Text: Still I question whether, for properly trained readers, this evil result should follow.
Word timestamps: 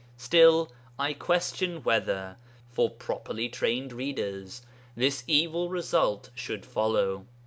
Still 0.17 0.71
I 0.97 1.13
question 1.13 1.83
whether, 1.83 2.37
for 2.67 2.89
properly 2.89 3.49
trained 3.49 3.93
readers, 3.93 4.63
this 4.95 5.23
evil 5.27 5.69
result 5.69 6.31
should 6.33 6.65
follow. 6.65 7.27